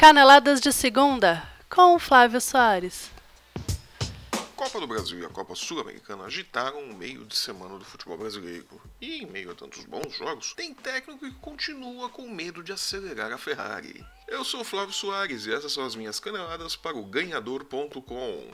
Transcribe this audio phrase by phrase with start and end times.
[0.00, 3.10] Caneladas de Segunda, com Flávio Soares.
[4.54, 8.80] Copa do Brasil e a Copa Sul-Americana agitaram o meio de semana do futebol brasileiro.
[9.00, 13.32] E em meio a tantos bons jogos, tem técnico que continua com medo de acelerar
[13.32, 14.06] a Ferrari.
[14.28, 18.52] Eu sou Flávio Soares e essas são as minhas caneladas para o ganhador.com.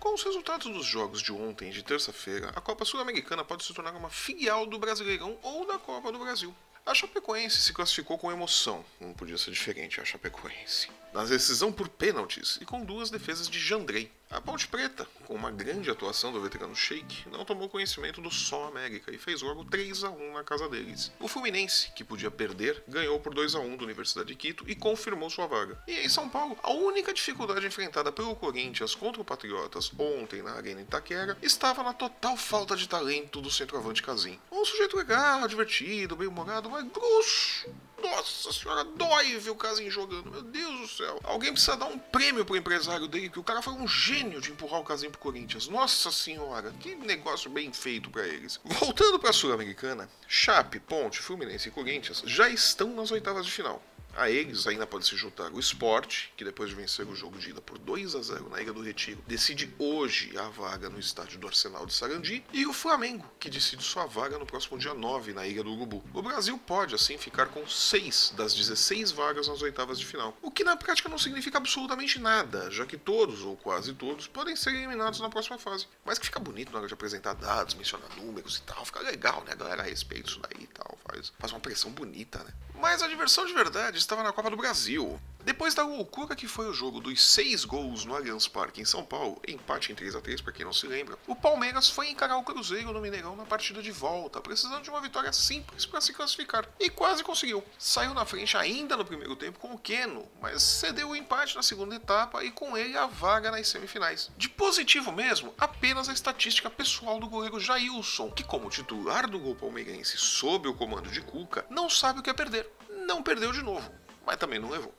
[0.00, 3.72] Com os resultados dos jogos de ontem e de terça-feira, a Copa Sul-Americana pode se
[3.72, 6.52] tornar uma filial do Brasileirão ou da Copa do Brasil.
[6.86, 10.90] A Chapecoense se classificou com emoção, não podia ser diferente a Chapecoense.
[11.14, 14.12] Na decisão por pênaltis e com duas defesas de Jandrei.
[14.34, 18.64] A Ponte Preta, com uma grande atuação do veterano Sheik, não tomou conhecimento do Sol
[18.66, 21.12] América e fez logo 3 a 1 na casa deles.
[21.20, 24.74] O Fluminense, que podia perder, ganhou por 2 a 1 da Universidade de Quito e
[24.74, 25.80] confirmou sua vaga.
[25.86, 30.54] E em São Paulo, a única dificuldade enfrentada pelo Corinthians contra o Patriotas ontem na
[30.54, 34.40] Arena Itaquera estava na total falta de talento do centroavante Casim.
[34.50, 37.72] Um sujeito legal, divertido, bem-humorado, mas grosso
[38.10, 40.30] nossa senhora, dói ver o Casim jogando.
[40.30, 41.20] Meu Deus do céu.
[41.24, 44.50] Alguém precisa dar um prêmio pro empresário dele, que o cara foi um gênio de
[44.50, 45.68] empurrar o Casim pro Corinthians.
[45.68, 48.60] Nossa senhora, que negócio bem feito para eles.
[48.64, 53.82] Voltando pra Sul-Americana, Chape, Ponte, Fluminense e Corinthians já estão nas oitavas de final.
[54.16, 57.50] A eles ainda pode se juntar o Sport, que depois de vencer o jogo de
[57.50, 61.38] ida por 2 a 0 na Ilha do Retiro, decide hoje a vaga no estádio
[61.38, 65.32] do Arsenal de Sarandi, e o Flamengo, que decide sua vaga no próximo dia 9
[65.32, 66.04] na Ilha do Urubu.
[66.14, 70.50] O Brasil pode assim ficar com 6 das 16 vagas nas oitavas de final, o
[70.50, 74.70] que na prática não significa absolutamente nada, já que todos ou quase todos podem ser
[74.74, 75.88] eliminados na próxima fase.
[76.04, 79.42] Mas que fica bonito na hora de apresentar dados, mencionar números e tal, fica legal,
[79.44, 82.52] né, galera, a respeito disso daí e tal, faz, faz uma pressão bonita, né?
[82.80, 85.18] Mas a diversão de verdade estava na Copa do Brasil.
[85.44, 89.04] Depois da loucura que foi o jogo dos seis gols no Allianz Parque em São
[89.04, 92.38] Paulo, empate em 3 a 3 para quem não se lembra, o Palmeiras foi encarar
[92.38, 96.14] o Cruzeiro no Mineirão na partida de volta, precisando de uma vitória simples para se
[96.14, 96.66] classificar.
[96.80, 97.62] E quase conseguiu.
[97.78, 101.62] Saiu na frente ainda no primeiro tempo com o Keno, mas cedeu o empate na
[101.62, 104.30] segunda etapa e com ele a vaga nas semifinais.
[104.38, 109.54] De positivo mesmo, apenas a estatística pessoal do goleiro Jailson, que como titular do gol
[109.54, 112.70] palmeirense sob o comando de Cuca, não sabe o que é perder.
[113.06, 113.92] Não perdeu de novo,
[114.24, 114.94] mas também não levou.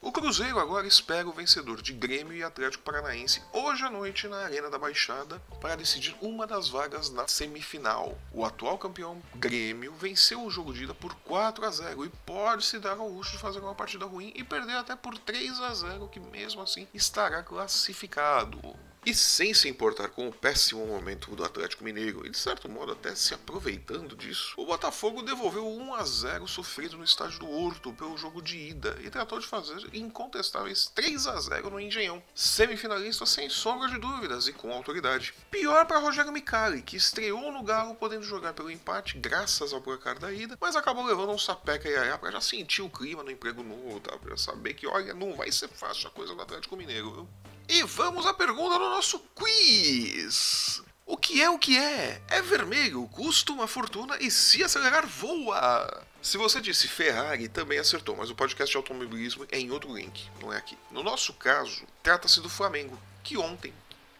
[0.00, 4.36] O Cruzeiro agora espera o vencedor de Grêmio e Atlético Paranaense hoje à noite na
[4.36, 8.16] Arena da Baixada para decidir uma das vagas na semifinal.
[8.30, 12.64] O atual campeão Grêmio venceu o jogo de ida por 4 a 0 e pode
[12.64, 15.74] se dar ao luxo de fazer uma partida ruim e perder até por 3 a
[15.74, 18.60] 0, que mesmo assim estará classificado.
[19.06, 22.92] E sem se importar com o péssimo momento do Atlético Mineiro, e de certo modo
[22.92, 27.92] até se aproveitando disso, o Botafogo devolveu 1 a 0 sofrido no estádio do Horto
[27.92, 32.22] pelo jogo de ida e tratou de fazer incontestáveis 3 a 0 no Engenhão.
[32.34, 35.34] Semifinalista sem sombra de dúvidas e com autoridade.
[35.50, 40.18] Pior para Rogério Micali, que estreou no Galo podendo jogar pelo empate graças ao placar
[40.18, 43.30] da ida, mas acabou levando um sapeca e aiá para já sentir o clima no
[43.30, 44.16] emprego novo, tá?
[44.16, 47.28] Pra saber que, olha, não vai ser fácil a coisa do Atlético Mineiro, viu?
[47.68, 50.82] E vamos à pergunta do nosso quiz.
[51.06, 52.20] O que é o que é?
[52.28, 56.06] É vermelho, custa uma fortuna e se acelerar voa.
[56.20, 60.28] Se você disse Ferrari, também acertou, mas o podcast de automobilismo é em outro link,
[60.40, 60.76] não é aqui.
[60.90, 63.72] No nosso caso, trata-se do Flamengo, que ontem,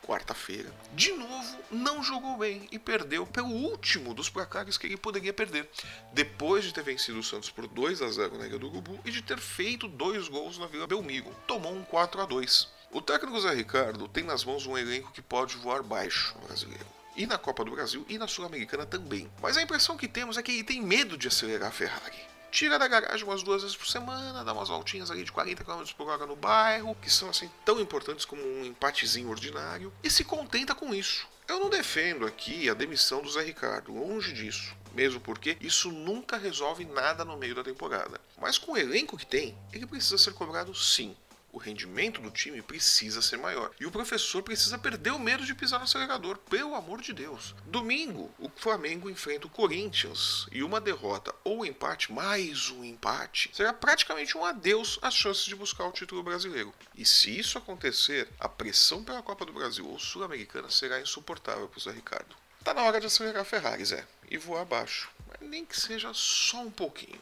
[0.06, 5.32] quarta-feira, de novo não jogou bem e perdeu pelo último dos placares que ele poderia
[5.32, 5.68] perder,
[6.12, 9.10] depois de ter vencido o Santos por 2 a 0 na Ilha do Urubu e
[9.10, 11.34] de ter feito dois gols na Vila Belmiro.
[11.46, 12.68] Tomou um 4 a 2.
[12.94, 16.86] O técnico Zé Ricardo tem nas mãos um elenco que pode voar baixo no brasileiro.
[17.16, 19.28] E na Copa do Brasil e na Sul-Americana também.
[19.42, 22.16] Mas a impressão que temos é que ele tem medo de acelerar a Ferrari.
[22.52, 25.82] Tira da garagem umas duas vezes por semana, dá umas voltinhas ali de 40 km
[25.96, 30.22] por hora no bairro, que são assim tão importantes como um empatezinho ordinário, e se
[30.22, 31.26] contenta com isso.
[31.48, 34.72] Eu não defendo aqui a demissão do Zé Ricardo, longe disso.
[34.94, 38.20] Mesmo porque isso nunca resolve nada no meio da temporada.
[38.40, 41.16] Mas com o elenco que tem, ele precisa ser cobrado sim
[41.54, 43.70] o rendimento do time precisa ser maior.
[43.78, 47.54] E o professor precisa perder o medo de pisar no acelerador, pelo amor de Deus.
[47.66, 53.72] Domingo, o Flamengo enfrenta o Corinthians e uma derrota ou empate, mais um empate, será
[53.72, 56.74] praticamente um adeus às chances de buscar o título brasileiro.
[56.92, 61.78] E se isso acontecer, a pressão pela Copa do Brasil ou Sul-Americana será insuportável para
[61.78, 62.34] o Zé Ricardo.
[62.64, 65.08] Tá na hora de acelerar a Ferrari, Zé, e voar abaixo.
[65.28, 67.20] Mas nem que seja só um pouquinho.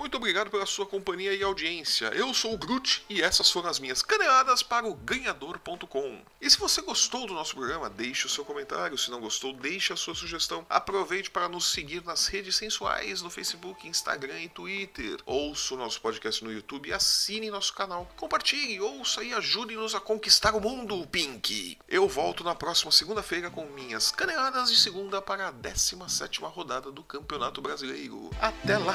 [0.00, 2.06] Muito obrigado pela sua companhia e audiência.
[2.14, 6.22] Eu sou o Groot e essas foram as minhas caneladas para o ganhador.com.
[6.40, 8.96] E se você gostou do nosso programa, deixe o seu comentário.
[8.96, 10.64] Se não gostou, deixe a sua sugestão.
[10.70, 15.18] Aproveite para nos seguir nas redes sensuais no Facebook, Instagram e Twitter.
[15.26, 18.10] Ouça o nosso podcast no YouTube e assine nosso canal.
[18.16, 21.76] Compartilhe, ouça e ajude-nos a conquistar o mundo, Pink.
[21.86, 27.02] Eu volto na próxima segunda-feira com minhas caneladas de segunda para a 17ª rodada do
[27.02, 28.30] Campeonato Brasileiro.
[28.40, 28.94] Até lá!